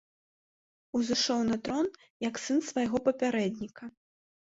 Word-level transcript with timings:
Узышоў 0.99 1.41
на 1.49 1.57
трон 1.67 1.87
як 2.29 2.35
сын 2.45 2.59
свайго 2.71 2.97
папярэдніка. 3.09 3.83